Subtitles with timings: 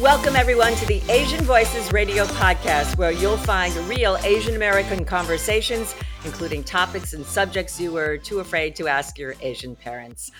[0.00, 5.94] Welcome, everyone, to the Asian Voices Radio podcast, where you'll find real Asian American conversations,
[6.24, 10.30] including topics and subjects you were too afraid to ask your Asian parents.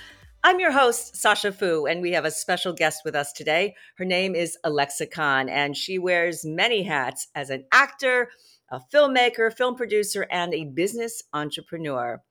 [0.42, 3.74] I'm your host, Sasha Fu, and we have a special guest with us today.
[3.98, 8.30] Her name is Alexa Khan, and she wears many hats as an actor,
[8.70, 12.22] a filmmaker, film producer, and a business entrepreneur.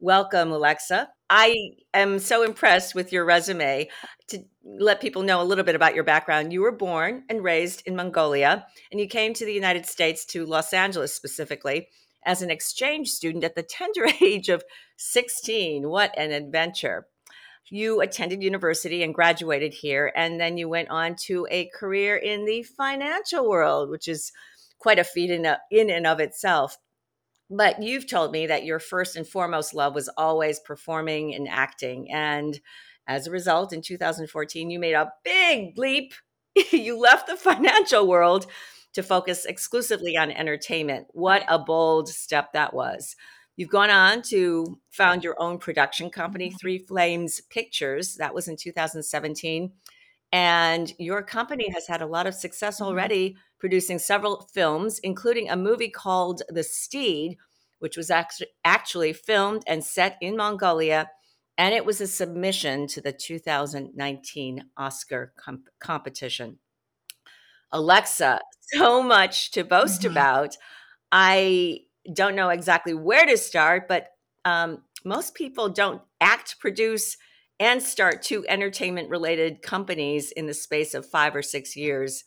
[0.00, 1.08] Welcome, Alexa.
[1.28, 3.88] I am so impressed with your resume.
[4.28, 7.82] To let people know a little bit about your background, you were born and raised
[7.84, 11.88] in Mongolia, and you came to the United States, to Los Angeles specifically,
[12.24, 14.62] as an exchange student at the tender age of
[14.98, 15.88] 16.
[15.88, 17.08] What an adventure!
[17.68, 22.44] You attended university and graduated here, and then you went on to a career in
[22.44, 24.30] the financial world, which is
[24.78, 26.78] quite a feat in, in and of itself.
[27.50, 32.10] But you've told me that your first and foremost love was always performing and acting.
[32.12, 32.60] And
[33.06, 36.12] as a result, in 2014, you made a big leap.
[36.72, 38.46] you left the financial world
[38.92, 41.06] to focus exclusively on entertainment.
[41.12, 43.16] What a bold step that was.
[43.56, 46.58] You've gone on to found your own production company, mm-hmm.
[46.58, 48.16] Three Flames Pictures.
[48.16, 49.72] That was in 2017.
[50.30, 52.90] And your company has had a lot of success mm-hmm.
[53.58, 57.36] Producing several films, including a movie called The Steed,
[57.78, 58.10] which was
[58.64, 61.10] actually filmed and set in Mongolia.
[61.56, 66.58] And it was a submission to the 2019 Oscar comp- competition.
[67.72, 68.40] Alexa,
[68.72, 70.12] so much to boast mm-hmm.
[70.12, 70.56] about.
[71.10, 71.80] I
[72.12, 74.08] don't know exactly where to start, but
[74.44, 77.16] um, most people don't act, produce,
[77.60, 82.24] and start two entertainment related companies in the space of five or six years.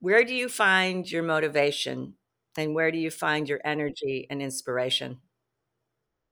[0.00, 2.16] Where do you find your motivation
[2.56, 5.20] and where do you find your energy and inspiration?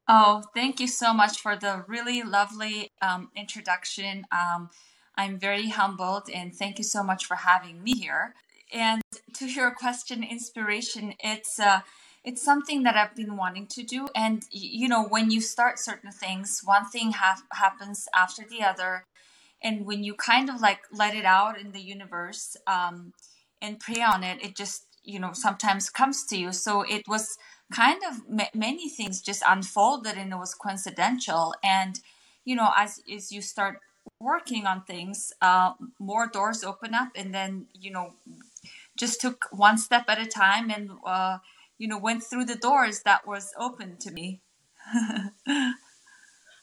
[0.09, 4.25] Oh, thank you so much for the really lovely um, introduction.
[4.31, 4.71] Um,
[5.17, 8.35] I'm very humbled and thank you so much for having me here.
[8.73, 9.03] And
[9.35, 11.81] to your question, inspiration, it's uh,
[12.25, 14.09] it's something that I've been wanting to do.
[14.15, 19.05] And you know, when you start certain things, one thing ha- happens after the other,
[19.63, 23.13] and when you kind of like let it out in the universe um,
[23.63, 26.53] and pray on it, it just you know sometimes comes to you.
[26.53, 27.37] So it was
[27.73, 31.55] kind of m- many things just unfolded, and it was coincidental.
[31.65, 32.01] And
[32.45, 33.81] you know, as as you start
[34.21, 38.15] working on things, uh, more doors open up, and then you know,
[38.99, 41.39] just took one step at a time, and uh,
[41.79, 44.41] you know went through the doors that was open to me
[44.95, 45.75] i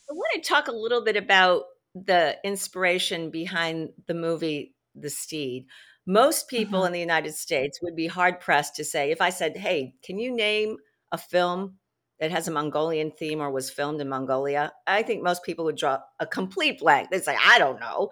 [0.10, 1.64] want to talk a little bit about
[1.96, 5.66] the inspiration behind the movie the steed
[6.06, 6.88] most people mm-hmm.
[6.88, 10.18] in the united states would be hard pressed to say if i said hey can
[10.20, 10.78] you name
[11.12, 11.76] a film
[12.20, 15.78] that has a mongolian theme or was filmed in mongolia i think most people would
[15.78, 18.10] draw a complete blank they'd say i don't know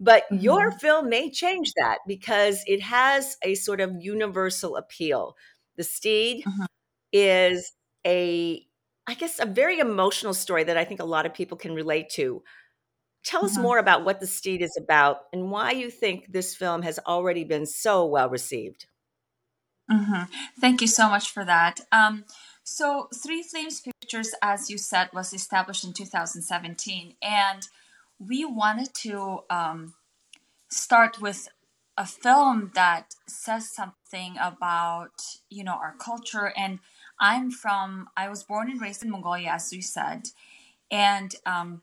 [0.00, 0.42] but mm-hmm.
[0.42, 5.34] your film may change that because it has a sort of universal appeal
[5.78, 6.64] the Steed mm-hmm.
[7.12, 7.72] is
[8.06, 8.62] a,
[9.06, 12.10] I guess, a very emotional story that I think a lot of people can relate
[12.10, 12.42] to.
[13.24, 13.62] Tell us mm-hmm.
[13.62, 17.44] more about what The Steed is about and why you think this film has already
[17.44, 18.86] been so well received.
[19.90, 20.24] Mm-hmm.
[20.60, 21.80] Thank you so much for that.
[21.90, 22.24] Um,
[22.62, 27.66] so, Three Flames Pictures, as you said, was established in 2017, and
[28.18, 29.94] we wanted to um,
[30.68, 31.48] start with
[31.96, 36.78] a film that says something about you know our culture and
[37.20, 40.28] i'm from i was born and raised in mongolia as you said
[40.90, 41.82] and um,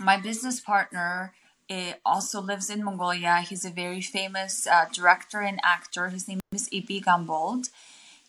[0.00, 1.32] my business partner
[1.68, 6.40] eh, also lives in mongolia he's a very famous uh, director and actor his name
[6.52, 7.68] is ibi gambold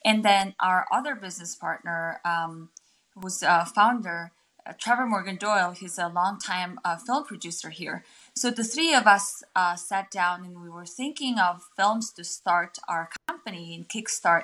[0.03, 2.69] and then our other business partner um,
[3.15, 4.31] who's a founder
[4.65, 8.03] uh, trevor morgan doyle he's a longtime uh, film producer here
[8.35, 12.23] so the three of us uh, sat down and we were thinking of films to
[12.23, 14.43] start our company and kickstart.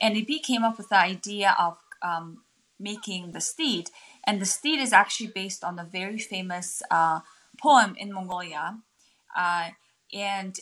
[0.00, 2.42] And it came up with the idea of um,
[2.78, 3.90] making The Steed.
[4.26, 7.20] And The Steed is actually based on a very famous uh,
[7.60, 8.78] poem in Mongolia.
[9.36, 9.70] Uh,
[10.12, 10.58] and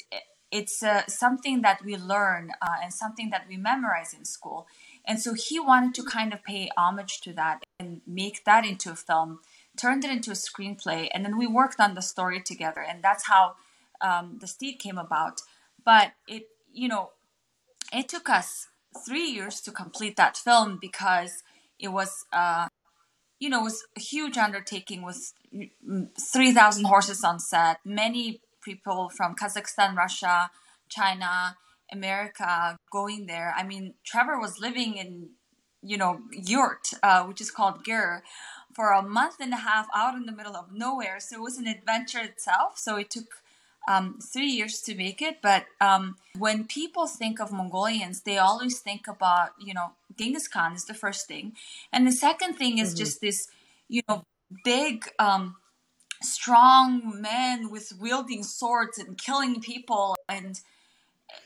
[0.50, 4.66] it's uh, something that we learn uh, and something that we memorize in school.
[5.04, 8.90] And so he wanted to kind of pay homage to that and make that into
[8.90, 9.40] a film
[9.76, 13.26] turned it into a screenplay, and then we worked on the story together, and that's
[13.26, 13.54] how
[14.00, 15.40] um, the Steed came about.
[15.84, 17.10] But it, you know,
[17.92, 18.68] it took us
[19.04, 21.42] three years to complete that film because
[21.78, 22.68] it was, uh,
[23.42, 25.32] you know, it was a huge undertaking with
[26.32, 30.48] three thousand horses on set, many people from Kazakhstan, Russia,
[30.88, 31.56] China,
[31.90, 33.52] America going there.
[33.56, 35.30] I mean, Trevor was living in,
[35.82, 38.22] you know, yurt, uh, which is called ger,
[38.76, 41.18] for a month and a half out in the middle of nowhere.
[41.18, 42.78] So it was an adventure itself.
[42.78, 43.41] So it took
[43.88, 45.38] um, three years to make it.
[45.42, 50.72] But um, when people think of Mongolians, they always think about, you know, Genghis Khan
[50.72, 51.52] is the first thing.
[51.92, 52.98] And the second thing is mm-hmm.
[52.98, 53.48] just this,
[53.88, 54.24] you know,
[54.64, 55.56] big, um,
[56.24, 60.60] strong men with wielding swords and killing people and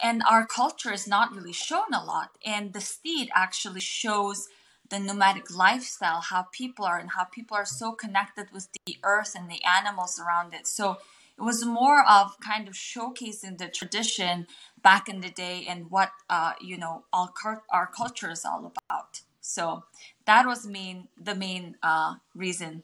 [0.03, 4.49] and our culture is not really shown a lot and the steed actually shows
[4.91, 9.33] the nomadic lifestyle how people are and how people are so connected with the earth
[9.35, 10.99] and the animals around it so
[11.39, 14.47] it was more of kind of showcasing the tradition
[14.83, 17.33] back in the day and what uh, you know all
[17.71, 19.21] our culture is all about.
[19.41, 19.85] So
[20.27, 22.83] that was main the main uh, reason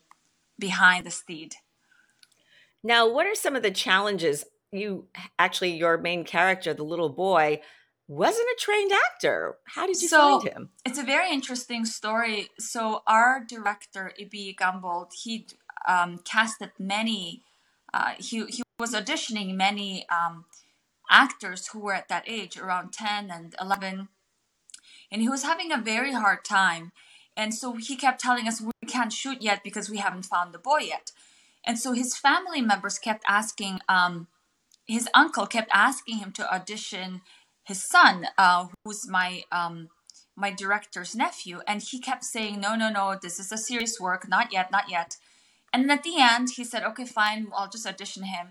[0.59, 1.57] behind the steed.
[2.85, 4.45] Now, what are some of the challenges?
[4.71, 5.07] You
[5.39, 7.61] actually, your main character, the little boy,
[8.09, 9.57] wasn't a trained actor.
[9.65, 10.71] How did you so, find him?
[10.85, 12.49] It's a very interesting story.
[12.59, 15.47] So our director, Ibi Gambold, he
[15.87, 17.43] um, casted many
[17.95, 20.45] uh, he he was auditioning many um,
[21.11, 24.09] actors who were at that age, around ten and eleven,
[25.11, 26.93] and he was having a very hard time.
[27.37, 30.59] And so he kept telling us, "We can't shoot yet because we haven't found the
[30.59, 31.13] boy yet."
[31.65, 33.81] And so his family members kept asking.
[33.89, 34.29] Um,
[34.85, 37.23] his uncle kept asking him to audition
[37.65, 39.89] his son, uh, who's my um,
[40.37, 44.29] my director's nephew, and he kept saying, "No, no, no, this is a serious work.
[44.29, 45.17] Not yet, not yet."
[45.73, 48.49] And then at the end, he said, okay, fine, I'll just audition him.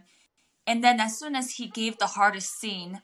[0.65, 3.01] And then as soon as he gave the hardest scene,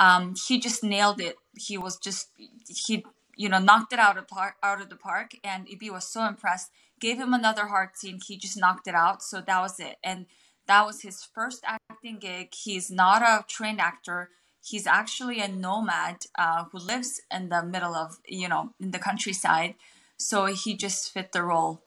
[0.00, 1.36] um, he just nailed it.
[1.56, 2.28] He was just,
[2.66, 3.04] he,
[3.36, 5.32] you know, knocked it out of park, out of the park.
[5.42, 6.70] And Ibi was so impressed.
[7.00, 8.20] Gave him another hard scene.
[8.24, 9.22] He just knocked it out.
[9.22, 9.96] So that was it.
[10.02, 10.26] And
[10.66, 12.54] that was his first acting gig.
[12.54, 14.30] He's not a trained actor.
[14.62, 18.98] He's actually a nomad uh, who lives in the middle of, you know, in the
[18.98, 19.74] countryside.
[20.16, 21.82] So he just fit the role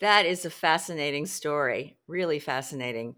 [0.00, 3.16] that is a fascinating story, really fascinating.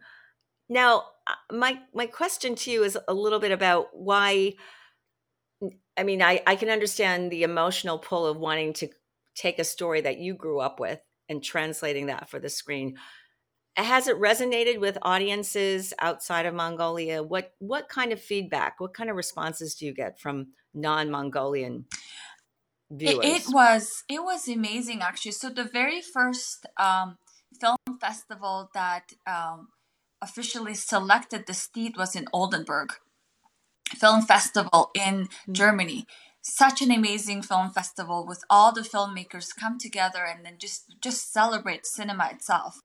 [0.69, 4.55] Now, uh, my my question to you is a little bit about why.
[5.97, 8.89] I mean, I, I can understand the emotional pull of wanting to
[9.35, 12.97] take a story that you grew up with and translating that for the screen.
[13.77, 17.23] Has it resonated with audiences outside of Mongolia?
[17.23, 21.87] What what kind of feedback, what kind of responses do you get from non-Mongolian
[22.91, 23.25] viewers?
[23.25, 25.33] It, it, was it was amazing actually.
[25.33, 27.19] So the very first um,
[27.61, 29.69] film festival that um,
[30.23, 32.93] officially selected the steed was in Oldenburg
[33.95, 35.53] Film Festival in mm-hmm.
[35.53, 36.07] Germany.
[36.43, 41.33] Such an amazing film festival with all the filmmakers come together and then just just
[41.33, 42.83] celebrate cinema itself.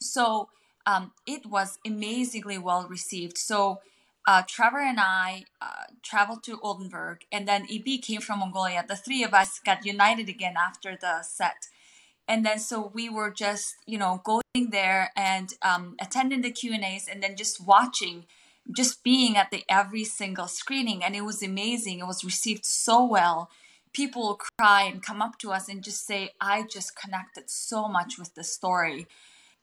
[0.00, 0.48] So
[0.86, 3.38] um, it was amazingly well received.
[3.38, 3.78] So
[4.26, 8.84] uh, Trevor and I uh, traveled to Oldenburg, and then Ibi came from Mongolia.
[8.86, 11.68] The three of us got united again after the set,
[12.28, 16.72] and then so we were just you know going there and um, attending the Q
[16.72, 18.26] and then just watching,
[18.74, 21.98] just being at the every single screening, and it was amazing.
[21.98, 23.50] It was received so well.
[23.92, 28.18] People cry and come up to us and just say, "I just connected so much
[28.18, 29.06] with the story."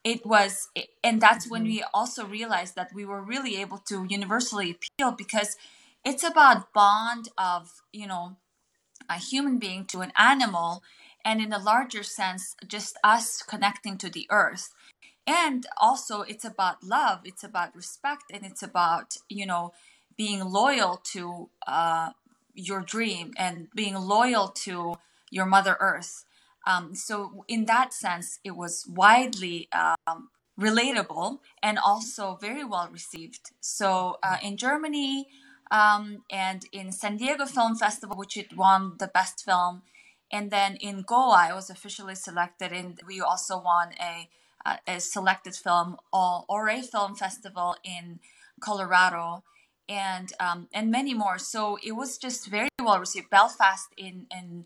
[0.04, 0.70] It was
[1.04, 1.72] and that's when mm-hmm.
[1.72, 5.58] we also realized that we were really able to universally appeal because
[6.06, 8.38] it's about bond of you know
[9.10, 10.84] a human being to an animal
[11.26, 14.70] and in a larger sense just us connecting to the earth
[15.28, 19.74] and also it's about love it's about respect and it's about you know
[20.18, 22.12] being loyal to uh,
[22.54, 24.96] your dream and being loyal to
[25.30, 26.26] your mother earth
[26.66, 33.52] um, so in that sense, it was widely um, relatable and also very well received.
[33.60, 35.28] So uh, in Germany
[35.72, 39.84] um, and in San Diego Film Festival, which it won the best film,
[40.32, 44.30] and then in Goa, I was officially selected, and we also won a
[44.86, 48.20] a selected film or a film festival in
[48.60, 49.44] Colorado
[49.88, 51.38] and um, and many more.
[51.38, 53.30] So it was just very well received.
[53.30, 54.66] Belfast in in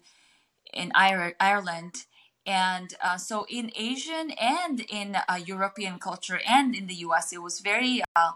[0.73, 2.05] in Ireland.
[2.45, 7.41] And uh, so in Asian and in uh, European culture and in the US, it
[7.41, 8.31] was very uh,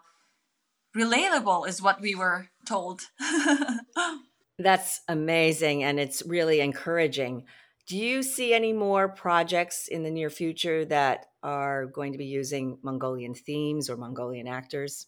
[0.96, 3.02] relatable, is what we were told.
[4.60, 5.84] That's amazing.
[5.84, 7.46] And it's really encouraging.
[7.88, 12.26] Do you see any more projects in the near future that are going to be
[12.26, 15.08] using Mongolian themes or Mongolian actors?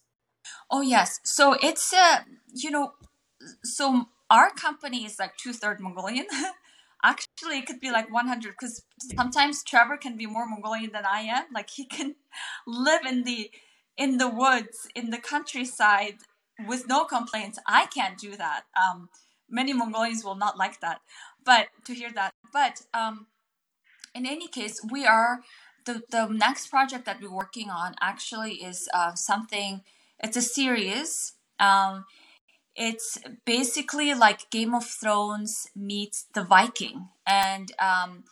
[0.70, 1.20] Oh, yes.
[1.24, 2.20] So it's, uh,
[2.54, 2.92] you know,
[3.64, 6.26] so our company is like two third Mongolian.
[7.04, 8.84] actually it could be like 100 because
[9.16, 11.44] sometimes trevor can be more mongolian than i am.
[11.54, 12.16] Like he can
[12.66, 13.50] live in the
[13.96, 16.18] in the woods in the countryside
[16.66, 17.58] with no complaints.
[17.66, 18.64] I can't do that.
[18.80, 19.08] Um,
[19.48, 21.00] many mongolians will not like that
[21.44, 22.32] but to hear that.
[22.52, 23.26] But um,
[24.14, 25.40] in any case we are
[25.86, 29.82] the, the next project that we're working on actually is uh, something,
[30.22, 31.32] it's a series.
[31.58, 32.04] Um,
[32.80, 37.08] it's basically like Game of Thrones meets The Viking.
[37.26, 38.24] And um,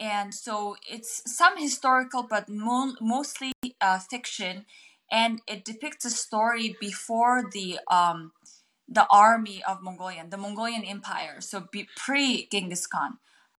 [0.00, 4.64] and so it's some historical but mo- mostly uh, fiction.
[5.10, 8.32] And it depicts a story before the um,
[8.88, 13.18] the army of Mongolian, the Mongolian Empire, so pre Genghis Khan,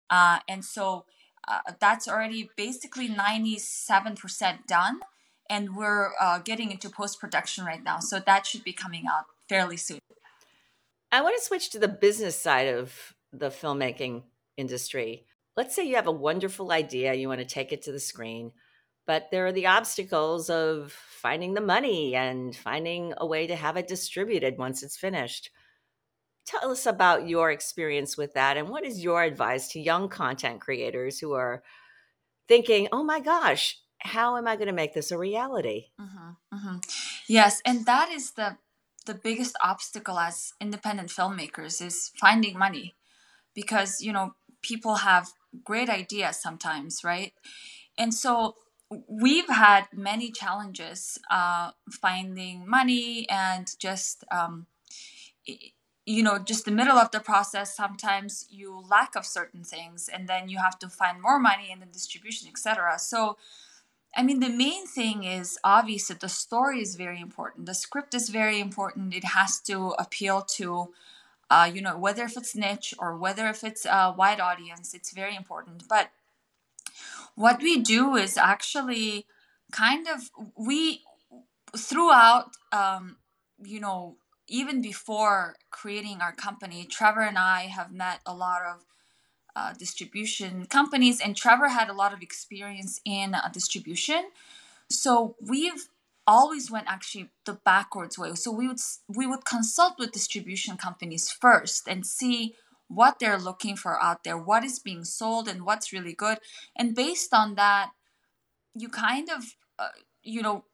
[0.09, 1.05] uh, and so
[1.47, 5.01] uh, that's already basically ninety seven percent done,
[5.49, 9.25] and we're uh, getting into post production right now, so that should be coming out
[9.47, 9.99] fairly soon.
[11.13, 14.23] I want to switch to the business side of the filmmaking
[14.57, 15.27] industry.
[15.55, 18.51] Let's say you have a wonderful idea, you want to take it to the screen,
[19.05, 23.77] but there are the obstacles of finding the money and finding a way to have
[23.77, 25.51] it distributed once it's finished.
[26.47, 30.61] Tell us about your experience with that and what is your advice to young content
[30.61, 31.61] creators who are
[32.47, 35.89] thinking, oh my gosh, how am I going to make this a reality?
[36.01, 36.77] Mm-hmm, mm-hmm.
[37.27, 38.57] Yes, and that is the
[39.05, 42.93] the biggest obstacle as independent filmmakers is finding money
[43.53, 45.29] because you know people have
[45.63, 47.33] great ideas sometimes right?
[47.97, 48.55] And so
[49.07, 54.67] we've had many challenges uh, finding money and just um,
[56.05, 60.27] you know just the middle of the process sometimes you lack of certain things and
[60.27, 63.37] then you have to find more money in the distribution etc so
[64.15, 67.65] I mean, the main thing is obvious that the story is very important.
[67.65, 69.13] The script is very important.
[69.13, 70.93] It has to appeal to,
[71.49, 75.11] uh, you know, whether if it's niche or whether if it's a wide audience, it's
[75.11, 75.87] very important.
[75.89, 76.11] But
[77.35, 79.25] what we do is actually
[79.71, 81.01] kind of, we,
[81.75, 83.17] throughout, um,
[83.63, 84.17] you know,
[84.47, 88.83] even before creating our company, Trevor and I have met a lot of
[89.55, 94.25] uh, distribution companies, and Trevor had a lot of experience in uh, distribution.
[94.89, 95.87] So we've
[96.25, 98.33] always went actually the backwards way.
[98.35, 102.55] So we would we would consult with distribution companies first and see
[102.87, 106.37] what they're looking for out there, what is being sold, and what's really good.
[106.75, 107.91] And based on that,
[108.75, 109.89] you kind of uh,
[110.23, 110.65] you know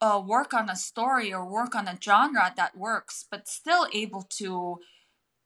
[0.00, 4.22] uh, work on a story or work on a genre that works, but still able
[4.38, 4.78] to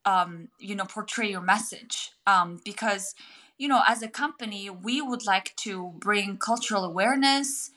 [0.05, 2.13] um, you know portray your message.
[2.27, 3.15] Um, because
[3.59, 7.71] you know as a company we would like to bring cultural awareness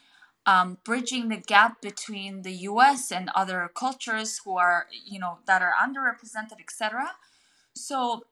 [0.47, 5.61] um, bridging the gap between the us and other cultures who are you know that
[5.61, 7.11] are underrepresented etc
[7.75, 8.23] so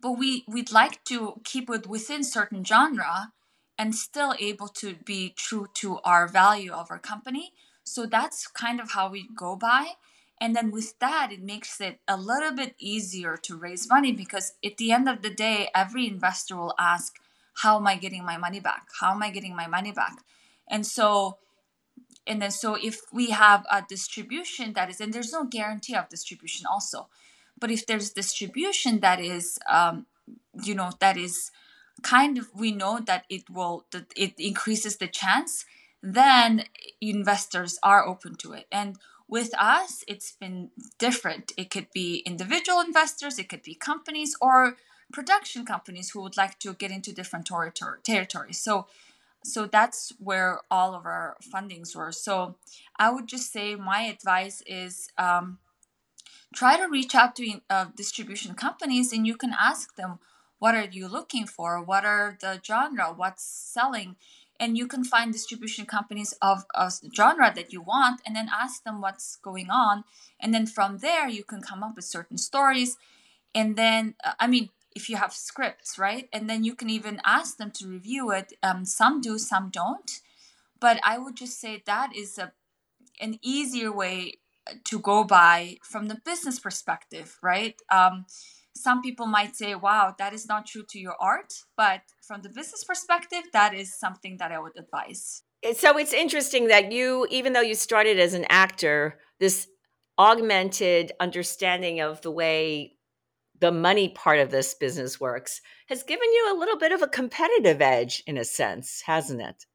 [0.00, 3.32] but we we'd like to keep it within certain genre
[3.78, 7.52] and still able to be true to our value of our company.
[7.84, 9.92] So that's kind of how we go by
[10.42, 14.54] and then with that, it makes it a little bit easier to raise money because
[14.64, 17.14] at the end of the day, every investor will ask,
[17.62, 18.88] How am I getting my money back?
[19.00, 20.24] How am I getting my money back?
[20.68, 21.38] And so,
[22.26, 26.08] and then so if we have a distribution that is, and there's no guarantee of
[26.08, 27.06] distribution also,
[27.56, 30.06] but if there's distribution that is, um,
[30.64, 31.52] you know, that is
[32.02, 35.66] kind of, we know that it will, that it increases the chance,
[36.02, 36.64] then
[37.00, 38.66] investors are open to it.
[38.72, 38.98] And
[39.32, 41.52] with us, it's been different.
[41.56, 44.76] It could be individual investors, it could be companies or
[45.10, 48.58] production companies who would like to get into different territory, territories.
[48.58, 48.86] So,
[49.42, 52.12] so that's where all of our fundings were.
[52.12, 52.56] So,
[52.98, 55.60] I would just say my advice is um,
[56.54, 60.18] try to reach out to uh, distribution companies, and you can ask them,
[60.58, 61.82] "What are you looking for?
[61.82, 63.06] What are the genre?
[63.20, 64.16] What's selling?"
[64.62, 68.84] And you can find distribution companies of a genre that you want and then ask
[68.84, 70.04] them what's going on.
[70.38, 72.96] And then from there you can come up with certain stories.
[73.56, 76.28] And then uh, i mean if you have scripts right?
[76.32, 78.52] And then you can even ask them to review it.
[78.62, 80.10] Um, some do some don't.
[80.80, 82.52] But i would just say that is a
[83.20, 84.16] an easier way
[84.84, 87.76] to go by from the business perspective right?
[87.90, 88.26] Um,
[88.74, 91.52] some people might say, wow, that is not true to your art.
[91.76, 95.42] But from the business perspective, that is something that I would advise.
[95.76, 99.68] So it's interesting that you, even though you started as an actor, this
[100.18, 102.96] augmented understanding of the way
[103.60, 107.06] the money part of this business works has given you a little bit of a
[107.06, 109.66] competitive edge in a sense, hasn't it?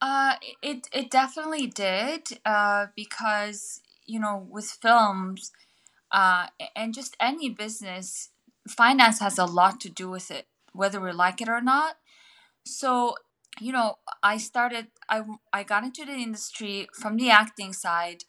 [0.00, 5.52] Uh, it it definitely did uh, because you know with films
[6.10, 8.30] uh, and just any business,
[8.68, 11.96] finance has a lot to do with it, whether we like it or not.
[12.64, 13.14] So,
[13.60, 15.22] you know, I started, I,
[15.52, 18.24] I got into the industry from the acting side,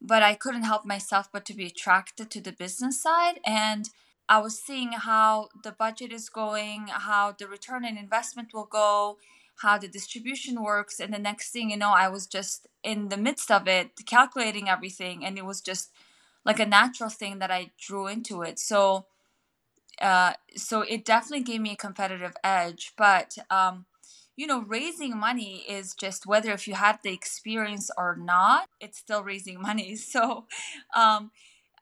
[0.00, 3.40] but I couldn't help myself but to be attracted to the business side.
[3.46, 3.88] And
[4.28, 9.18] I was seeing how the budget is going, how the return on investment will go,
[9.56, 13.16] how the distribution works and the next thing you know i was just in the
[13.16, 15.90] midst of it calculating everything and it was just
[16.44, 18.58] like a natural thing that i drew into it.
[18.58, 19.06] So
[20.00, 23.86] uh, so it definitely gave me a competitive edge but um,
[24.36, 28.98] you know raising money is just whether if you had the experience or not it's
[28.98, 29.96] still raising money.
[29.96, 30.46] So
[30.96, 31.30] um,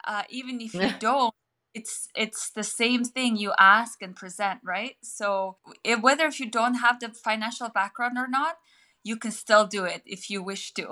[0.07, 1.35] uh, even if you don't
[1.75, 4.97] it's it's the same thing you ask and present right?
[5.03, 8.57] So it, whether if you don't have the financial background or not
[9.05, 10.87] you can still do it if you wish to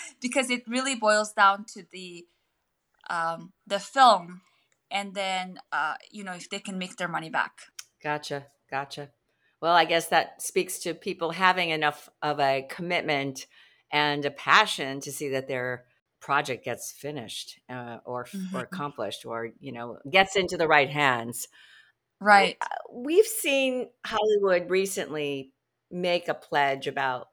[0.20, 2.26] because it really boils down to the
[3.10, 4.42] um, the film
[4.90, 7.60] and then uh, you know if they can make their money back.
[8.02, 9.10] Gotcha gotcha.
[9.60, 13.46] Well i guess that speaks to people having enough of a commitment
[13.92, 15.84] and a passion to see that they're
[16.20, 18.56] project gets finished uh, or mm-hmm.
[18.56, 21.48] or accomplished or you know gets into the right hands.
[22.20, 22.56] Right.
[22.92, 25.52] We've seen hollywood recently
[25.90, 27.28] make a pledge about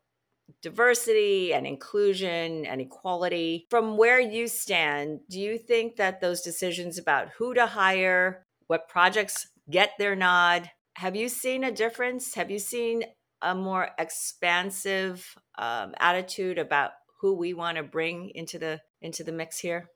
[0.62, 6.98] diversity and inclusion and equality from where you stand do you think that those decisions
[6.98, 12.50] about who to hire what projects get their nod have you seen a difference have
[12.50, 13.04] you seen
[13.42, 19.32] a more expansive um, attitude about who we want to bring into the into the
[19.32, 19.90] mix here?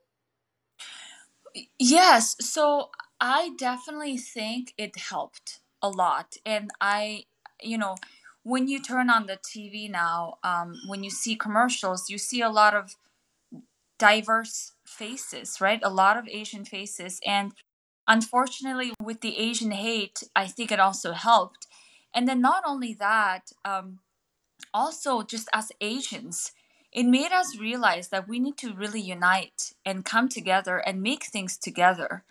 [1.78, 7.24] Yes, so I definitely think it helped a lot, and I,
[7.62, 7.96] you know,
[8.44, 12.50] when you turn on the TV now, um, when you see commercials, you see a
[12.50, 12.94] lot of
[13.98, 15.80] diverse faces, right?
[15.82, 17.52] A lot of Asian faces, and
[18.06, 21.66] unfortunately, with the Asian hate, I think it also helped.
[22.14, 24.00] And then not only that, um,
[24.72, 26.52] also just as Asians,
[26.92, 31.24] it made us realize that we need to really unite and come together and make
[31.24, 32.22] things together.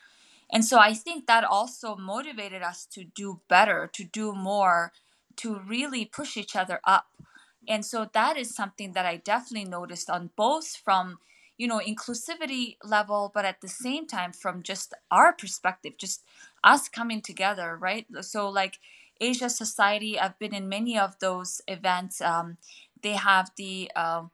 [0.52, 4.94] And so I think that also motivated us to do better, to do more,
[5.38, 7.08] to really push each other up.
[7.68, 11.20] And so that is something that I definitely noticed on both from,
[11.58, 16.24] you know, inclusivity level, but at the same time from just our perspective, just
[16.64, 18.06] us coming together, right?
[18.22, 18.80] So like
[19.22, 22.20] Asia Society, I've been in many of those events.
[22.22, 22.58] Um,
[23.02, 24.32] they have the um,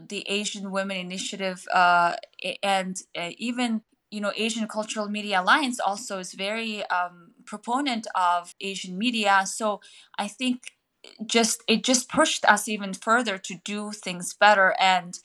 [0.00, 2.14] the Asian Women Initiative uh,
[2.62, 3.82] and uh, even
[4.12, 9.42] you know Asian Cultural Media Alliance also is very um, proponent of Asian media.
[9.46, 9.80] So
[10.18, 10.58] I think
[11.26, 15.18] just it just pushed us even further to do things better and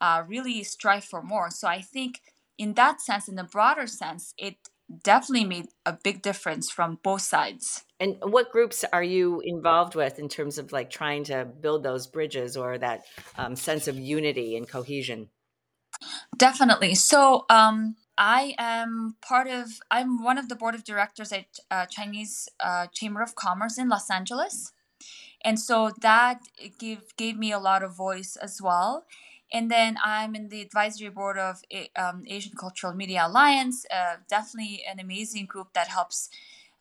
[0.00, 1.50] uh, really strive for more.
[1.50, 2.20] So I think
[2.58, 4.56] in that sense, in the broader sense, it
[5.04, 7.84] definitely made a big difference from both sides.
[8.00, 12.08] And what groups are you involved with in terms of like trying to build those
[12.08, 13.04] bridges or that
[13.38, 15.28] um, sense of unity and cohesion?
[16.36, 16.96] Definitely.
[16.96, 19.80] So um, I am part of.
[19.90, 23.88] I'm one of the board of directors at uh, Chinese uh, Chamber of Commerce in
[23.88, 24.72] Los Angeles,
[25.42, 26.40] and so that
[26.78, 29.06] gave gave me a lot of voice as well.
[29.52, 31.62] And then I'm in the advisory board of
[31.96, 33.84] um, Asian Cultural Media Alliance.
[33.90, 36.30] Uh, definitely an amazing group that helps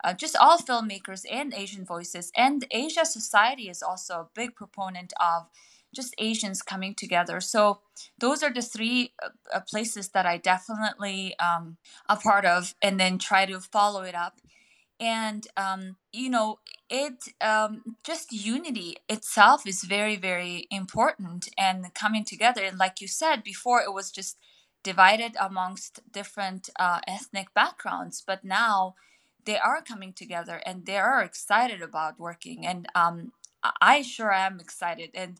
[0.03, 2.31] uh, just all filmmakers and Asian voices.
[2.35, 5.47] And Asia Society is also a big proponent of
[5.93, 7.41] just Asians coming together.
[7.41, 7.80] So
[8.17, 11.77] those are the three uh, uh places that I definitely um,
[12.08, 14.39] a part of, and then try to follow it up.
[14.99, 22.25] And um, you know, it um, just unity itself is very, very important, and coming
[22.25, 22.63] together.
[22.63, 24.38] And like you said before, it was just
[24.84, 28.95] divided amongst different uh, ethnic backgrounds, but now
[29.45, 33.32] they are coming together and they are excited about working and um,
[33.82, 35.39] i sure am excited and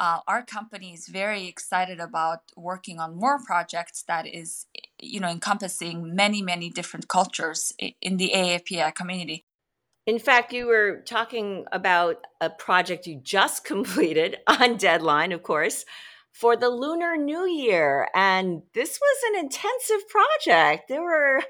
[0.00, 4.66] uh, our company is very excited about working on more projects that is
[4.98, 9.44] you know encompassing many many different cultures in the AAPI community.
[10.06, 15.84] In fact you were talking about a project you just completed on deadline of course
[16.32, 20.88] for the lunar new year and this was an intensive project.
[20.88, 21.42] There were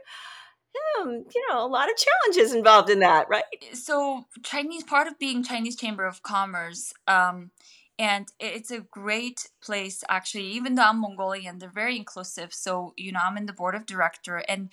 [0.75, 3.45] yeah, you know, a lot of challenges involved in that, right?
[3.73, 7.51] So, Chinese part of being Chinese Chamber of Commerce, um,
[7.99, 10.47] and it's a great place actually.
[10.47, 12.55] Even though I'm Mongolian, they're very inclusive.
[12.55, 14.71] So, you know, I'm in the board of director, and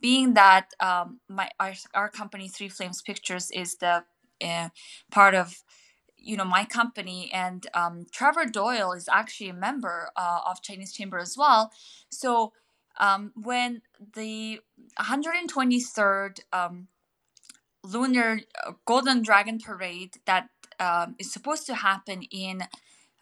[0.00, 4.04] being that um, my our, our company Three Flames Pictures is the
[4.44, 4.68] uh,
[5.10, 5.62] part of
[6.16, 10.92] you know my company and um, trevor doyle is actually a member uh, of chinese
[10.92, 11.72] chamber as well
[12.10, 12.52] so
[12.98, 13.82] um, when
[14.14, 14.60] the
[14.98, 16.88] 123rd um,
[17.82, 20.48] lunar uh, golden dragon parade that
[20.80, 22.64] um, is supposed to happen in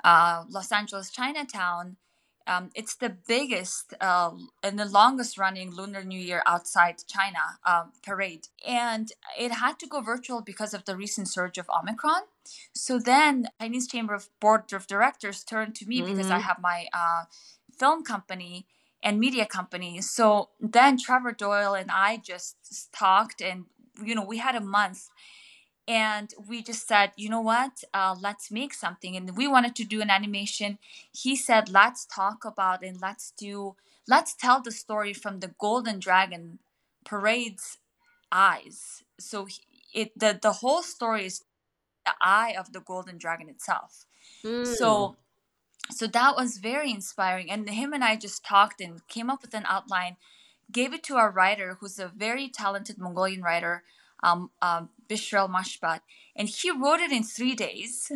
[0.04, 1.96] uh, los angeles chinatown
[2.46, 4.30] um, it's the biggest uh,
[4.62, 8.48] and the longest running Lunar New Year outside China um, parade.
[8.66, 12.22] And it had to go virtual because of the recent surge of Omicron.
[12.72, 16.12] So then Chinese Chamber of Board of Directors turned to me mm-hmm.
[16.12, 16.42] because I mm-hmm.
[16.42, 17.24] have my uh,
[17.76, 18.66] film company
[19.02, 20.10] and media companies.
[20.10, 22.56] So then Trevor Doyle and I just
[22.92, 23.66] talked and,
[24.02, 25.08] you know, we had a month.
[25.88, 27.84] And we just said you know what?
[27.94, 29.16] Uh, let's make something.
[29.16, 30.78] And we wanted to do an animation.
[31.12, 33.76] He said let's talk about and let's do
[34.08, 36.58] let's tell the story from the golden dragon
[37.04, 37.78] parade's
[38.32, 39.04] eyes.
[39.20, 39.46] So
[39.94, 41.44] it the, the whole story is
[42.04, 44.06] the eye of the golden dragon itself.
[44.44, 44.66] Mm.
[44.66, 45.16] so
[45.90, 49.54] so that was very inspiring and him and i just talked and came up with
[49.54, 50.16] an outline
[50.72, 53.82] gave it to our writer who's a very talented mongolian writer
[54.22, 56.00] um, um, Bishrel Mashbat,
[56.34, 58.10] and he wrote it in three days.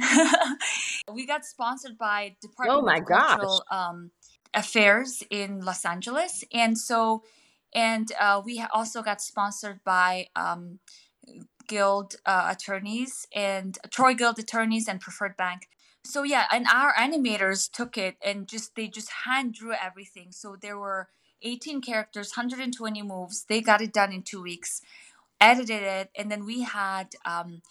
[1.12, 4.10] we got sponsored by Department oh my of Cultural um,
[4.54, 7.22] Affairs in Los Angeles, and so
[7.74, 10.80] and uh, we also got sponsored by um,
[11.68, 15.68] Guild uh, attorneys and Troy Guild attorneys and Preferred Bank.
[16.04, 20.32] So yeah, and our animators took it and just they just hand drew everything.
[20.32, 21.08] So there were
[21.42, 23.44] 18 characters, 120 moves.
[23.48, 24.82] They got it done in two weeks
[25.40, 27.62] edited it, and then we had um,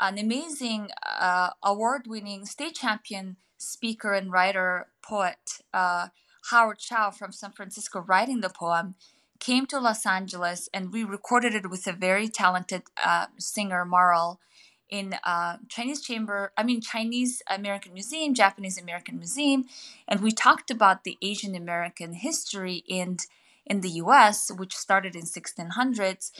[0.00, 6.08] an amazing uh, award-winning state champion speaker and writer poet uh,
[6.50, 8.94] Howard Chow from San Francisco writing the poem
[9.40, 14.40] came to Los Angeles and we recorded it with a very talented uh, singer Marl
[14.88, 19.64] in uh, Chinese Chamber, I mean Chinese American Museum, Japanese American Museum,
[20.06, 23.18] and we talked about the Asian American history in
[23.66, 26.30] in the U.S., which started in 1600s,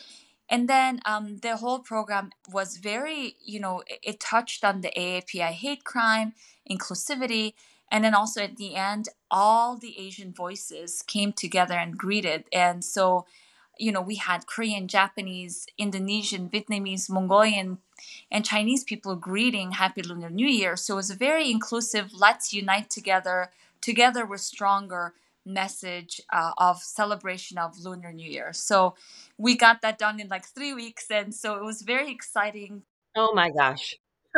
[0.49, 4.93] and then um, the whole program was very you know it, it touched on the
[4.97, 6.33] aapi hate crime
[6.71, 7.55] inclusivity
[7.91, 12.85] and then also at the end all the asian voices came together and greeted and
[12.85, 13.27] so
[13.79, 17.79] you know we had korean japanese indonesian vietnamese mongolian
[18.31, 22.53] and chinese people greeting happy lunar new year so it was a very inclusive let's
[22.53, 25.15] unite together together we're stronger
[25.47, 28.53] message uh, of celebration of Lunar New Year.
[28.53, 28.95] So
[29.37, 32.83] we got that done in like three weeks, and so it was very exciting.
[33.17, 33.95] Oh my gosh!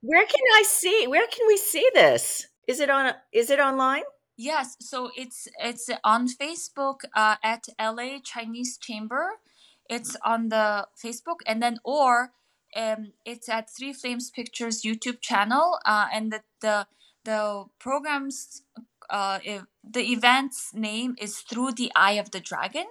[0.00, 1.06] where can I see?
[1.06, 2.46] Where can we see this?
[2.66, 3.12] Is it on?
[3.32, 4.02] Is it online?
[4.36, 9.40] Yes, so it's it's on Facebook uh, at LA Chinese Chamber.
[9.88, 12.32] It's on the Facebook, and then or
[12.76, 16.86] um, it's at Three Flames Pictures YouTube channel, uh, and the the
[17.24, 18.62] the programs
[19.08, 19.38] uh,
[19.82, 22.86] the event's name is Through the Eye of the Dragon.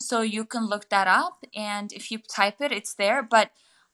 [0.00, 3.22] So you can look that up, and if you type it, it's there.
[3.22, 3.50] But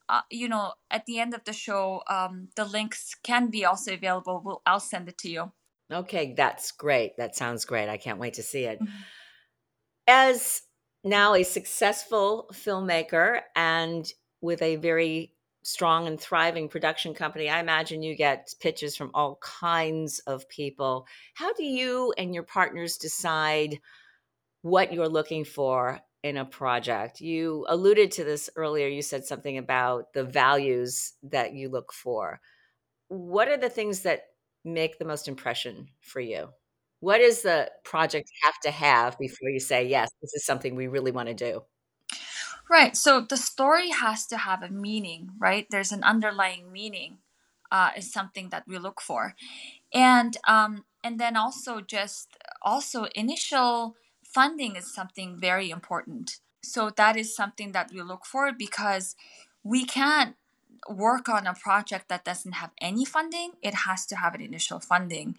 [0.08, 3.92] uh, you know, at the end of the show, um, the links can be also
[3.92, 4.40] available.
[4.44, 5.52] We'll, I'll send it to you.
[5.92, 7.16] Okay, that's great.
[7.16, 7.88] That sounds great.
[7.88, 8.80] I can't wait to see it.
[8.80, 8.92] Mm-hmm.
[10.06, 10.62] As
[11.04, 18.02] now a successful filmmaker and with a very strong and thriving production company, I imagine
[18.02, 21.06] you get pitches from all kinds of people.
[21.34, 23.78] How do you and your partners decide
[24.62, 27.20] what you're looking for in a project?
[27.20, 28.88] You alluded to this earlier.
[28.88, 32.40] You said something about the values that you look for.
[33.08, 34.22] What are the things that
[34.64, 36.48] make the most impression for you?
[37.00, 40.86] What does the project have to have before you say, yes, this is something we
[40.86, 41.62] really want to do?
[42.70, 42.96] Right.
[42.96, 45.66] So the story has to have a meaning, right?
[45.70, 47.18] There's an underlying meaning,
[47.70, 49.34] uh, is something that we look for,
[49.92, 56.38] and um, and then also just also initial funding is something very important.
[56.62, 59.16] So that is something that we look for because
[59.64, 60.36] we can't
[60.88, 63.52] work on a project that doesn't have any funding.
[63.62, 65.36] It has to have an initial funding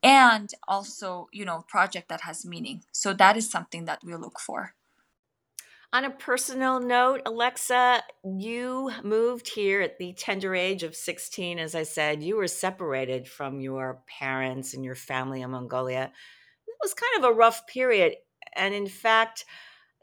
[0.00, 4.38] and also you know project that has meaning so that is something that we look
[4.38, 4.74] for
[5.90, 11.58] on a personal note, Alexa, you moved here at the tender age of 16.
[11.58, 16.12] As I said, you were separated from your parents and your family in Mongolia.
[16.66, 18.16] It was kind of a rough period.
[18.54, 19.46] And in fact,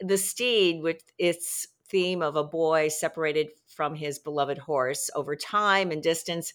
[0.00, 5.90] the steed, with its theme of a boy separated from his beloved horse over time
[5.90, 6.52] and distance,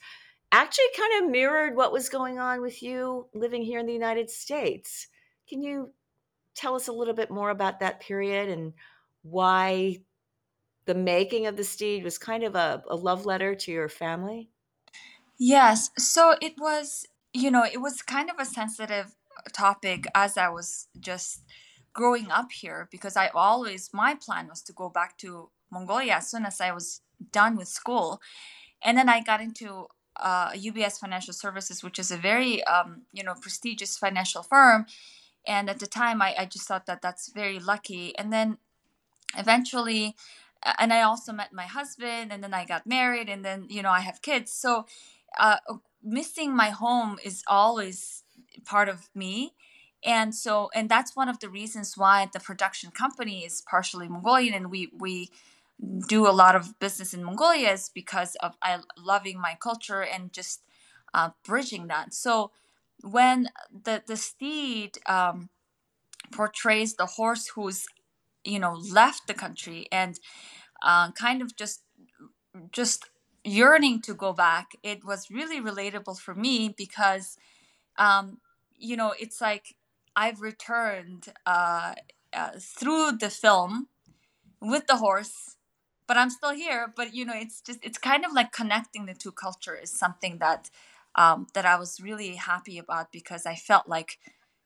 [0.52, 4.30] actually kind of mirrored what was going on with you living here in the United
[4.30, 5.08] States.
[5.48, 5.92] Can you
[6.56, 8.74] tell us a little bit more about that period and
[9.22, 10.02] why
[10.86, 14.50] the making of the steed was kind of a, a love letter to your family?
[15.38, 15.90] Yes.
[15.98, 20.50] So it was, you know, it was kind of a sensitive uh, topic as I
[20.50, 21.44] was just
[21.94, 26.30] growing up here because I always, my plan was to go back to Mongolia as
[26.30, 28.22] soon as I was done with school.
[28.84, 33.24] And then I got into uh, UBS Financial Services, which is a very um, you
[33.24, 34.86] know prestigious financial firm.
[35.48, 38.18] And at the time, I, I just thought that that's very lucky.
[38.18, 38.58] And then
[39.36, 40.16] eventually,
[40.78, 43.92] and I also met my husband, and then I got married, and then you know
[43.92, 44.52] I have kids.
[44.52, 44.86] So
[45.40, 45.58] uh,
[46.04, 48.24] missing my home is always
[48.66, 49.54] part of me
[50.04, 54.54] and so and that's one of the reasons why the production company is partially mongolian
[54.54, 55.30] and we we
[56.08, 60.32] do a lot of business in mongolia is because of i loving my culture and
[60.32, 60.62] just
[61.14, 62.14] uh, bridging that.
[62.14, 62.52] So
[63.04, 65.50] when the the steed um,
[66.32, 67.86] portrays the horse who's
[68.44, 70.20] you know left the country and
[70.84, 71.82] uh, kind of just
[72.72, 73.10] just
[73.44, 77.38] yearning to go back it was really relatable for me because
[77.98, 78.40] um,
[78.78, 79.76] you know it's like
[80.16, 81.96] I've returned uh,
[82.34, 83.88] uh, through the film
[84.62, 85.58] with the horse,
[86.12, 86.92] but I'm still here.
[86.94, 90.40] But you know, it's just it's kind of like connecting the two cultures is something
[90.40, 90.70] that
[91.16, 94.20] um, that I was really happy about because I felt like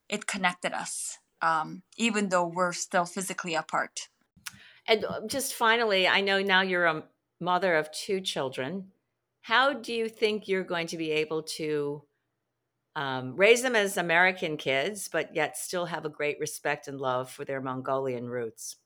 [0.09, 4.09] it connected us, um, even though we're still physically apart.
[4.87, 7.03] And uh, just finally, I know now you're a
[7.39, 8.87] mother of two children.
[9.41, 12.01] How do you think you're going to be able to
[12.95, 17.29] um, raise them as American kids, but yet still have a great respect and love
[17.29, 18.77] for their Mongolian roots.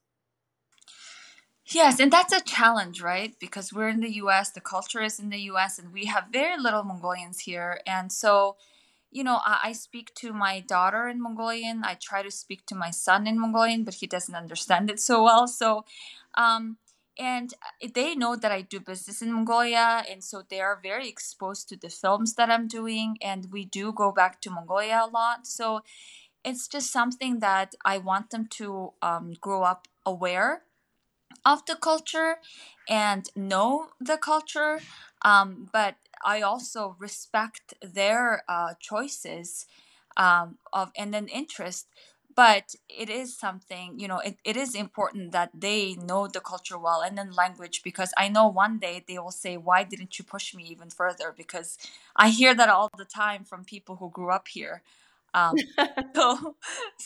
[1.72, 3.38] Yes, and that's a challenge, right?
[3.38, 6.60] Because we're in the US, the culture is in the US, and we have very
[6.60, 7.80] little Mongolians here.
[7.86, 8.56] And so,
[9.12, 11.82] you know, I, I, speak to my daughter in Mongolian.
[11.84, 15.22] I try to speak to my son in Mongolian, but he doesn't understand it so
[15.22, 15.46] well.
[15.46, 15.84] So,
[16.34, 16.78] um,
[17.16, 17.54] and
[17.94, 21.76] they know that I do business in Mongolia, and so they are very exposed to
[21.76, 25.46] the films that I'm doing, and we do go back to Mongolia a lot.
[25.46, 25.82] So
[26.44, 30.62] it's just something that I want them to um, grow up aware
[31.44, 32.36] of the culture
[32.88, 34.80] and know the culture,
[35.22, 39.66] um, but I also respect their uh, choices
[40.16, 41.86] um, of and an interest.
[42.36, 46.78] But it is something you know it, it is important that they know the culture
[46.78, 50.24] well and then language because i know one day they will say why didn't you
[50.24, 51.34] push me even further?
[51.36, 51.76] Because
[52.16, 54.82] i hear that all the time from people who grew up here
[55.34, 55.54] um,
[56.14, 56.56] so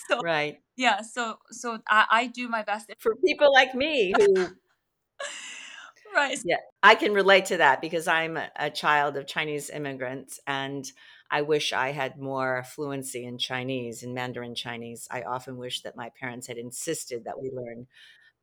[0.08, 4.34] so right yeah so so i, I do my best for people like me who
[6.14, 10.40] right yeah i can relate to that because i'm a, a child of chinese immigrants
[10.46, 10.90] and
[11.30, 15.08] I wish I had more fluency in Chinese, in Mandarin Chinese.
[15.10, 17.88] I often wish that my parents had insisted that we learn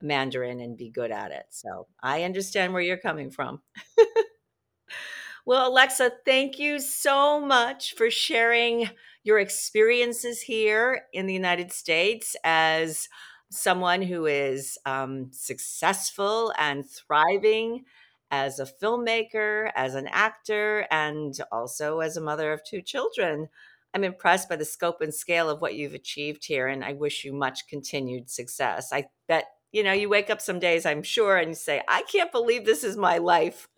[0.01, 1.45] Mandarin and be good at it.
[1.51, 3.61] So I understand where you're coming from.
[5.45, 8.89] well, Alexa, thank you so much for sharing
[9.23, 13.07] your experiences here in the United States as
[13.51, 17.83] someone who is um, successful and thriving
[18.31, 23.49] as a filmmaker, as an actor, and also as a mother of two children.
[23.93, 27.25] I'm impressed by the scope and scale of what you've achieved here, and I wish
[27.25, 28.93] you much continued success.
[28.93, 32.03] I bet you know you wake up some days, I'm sure, and you say, "I
[32.03, 33.67] can't believe this is my life."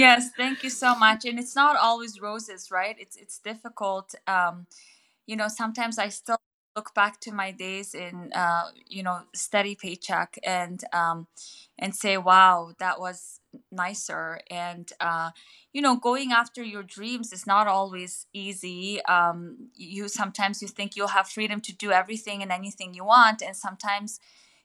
[0.00, 1.24] yes, thank you so much.
[1.24, 2.96] And it's not always roses, right?
[2.98, 4.14] It's it's difficult.
[4.26, 4.66] Um,
[5.26, 6.38] you know, sometimes I still
[6.76, 11.26] look back to my days in uh, you know steady paycheck and um,
[11.78, 13.40] and say wow that was
[13.72, 15.30] nicer and uh,
[15.72, 20.96] you know going after your dreams is not always easy um, you sometimes you think
[20.96, 24.20] you'll have freedom to do everything and anything you want and sometimes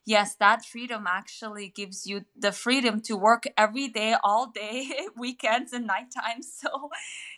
[0.05, 5.73] yes that freedom actually gives you the freedom to work every day all day weekends
[5.73, 6.89] and night times so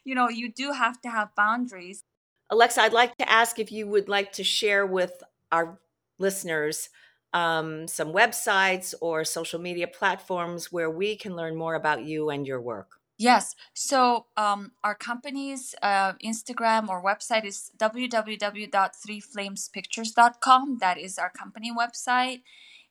[0.04, 2.04] you know you do have to have boundaries
[2.50, 5.80] Alexa, I'd like to ask if you would like to share with our
[6.18, 6.90] listeners
[7.34, 12.48] um, some websites or social media platforms where we can learn more about you and
[12.48, 12.97] your work.
[13.18, 13.56] Yes.
[13.74, 20.78] So um, our company's uh, Instagram or website is www.threeflamespictures.com.
[20.80, 22.44] That is our company website.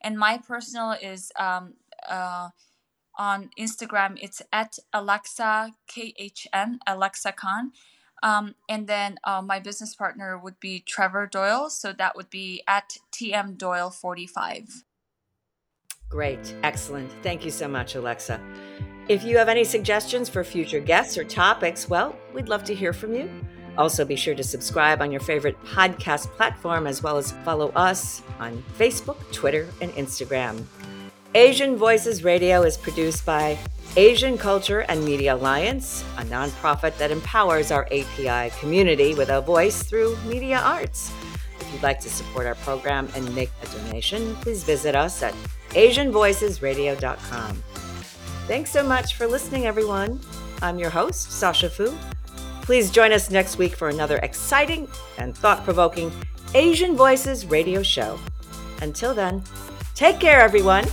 [0.03, 1.75] And my personal is um,
[2.09, 2.49] uh,
[3.17, 4.19] on Instagram.
[4.21, 7.73] It's at Alexa KHN, Alexa Khan.
[8.23, 11.71] Um, and then uh, my business partner would be Trevor Doyle.
[11.71, 14.83] So that would be at TM Doyle 45.
[16.09, 16.55] Great.
[16.63, 17.13] Excellent.
[17.23, 18.41] Thank you so much, Alexa.
[19.09, 22.93] If you have any suggestions for future guests or topics, well, we'd love to hear
[22.93, 23.31] from you.
[23.79, 28.23] Also, be sure to subscribe on your favorite podcast platform as well as follow us
[28.41, 30.65] on Facebook, Twitter, and Instagram.
[31.37, 33.57] Asian Voices Radio is produced by
[33.97, 39.85] Asian Culture and Media Alliance, a nonprofit that empowers our API community with a voice
[39.85, 41.13] through media arts.
[41.61, 45.35] If you'd like to support our program and make a donation, please visit us at
[45.71, 47.63] AsianVoicesRadio.com.
[48.47, 50.21] Thanks so much for listening, everyone.
[50.63, 51.93] I'm your host, Sasha Fu.
[52.63, 54.87] Please join us next week for another exciting
[55.19, 56.13] and thought provoking
[56.55, 58.21] Asian Voices radio show.
[58.83, 59.43] Until then,
[59.97, 60.85] take care, everyone.